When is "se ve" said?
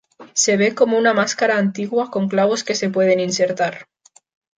0.33-0.73